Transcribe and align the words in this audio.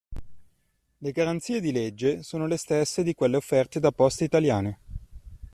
Le 1.01 1.11
garanzie 1.11 1.59
di 1.61 1.71
legge 1.71 2.23
sono 2.23 2.47
le 2.47 2.57
stesse 2.57 3.03
di 3.03 3.13
quelle 3.13 3.35
offerte 3.37 3.79
da 3.79 3.91
Poste 3.91 4.23
italiane. 4.23 4.79